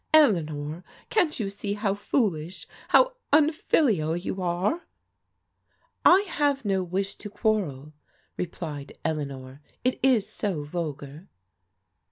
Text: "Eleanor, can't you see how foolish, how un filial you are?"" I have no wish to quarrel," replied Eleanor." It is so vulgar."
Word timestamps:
"Eleanor, 0.23 0.83
can't 1.11 1.39
you 1.39 1.47
see 1.47 1.75
how 1.75 1.93
foolish, 1.93 2.65
how 2.87 3.13
un 3.31 3.51
filial 3.51 4.17
you 4.17 4.41
are?"" 4.41 4.87
I 6.17 6.21
have 6.21 6.65
no 6.65 6.81
wish 6.81 7.13
to 7.19 7.29
quarrel," 7.29 7.93
replied 8.35 8.97
Eleanor." 9.05 9.61
It 9.83 9.99
is 10.01 10.27
so 10.27 10.63
vulgar." 10.63 11.27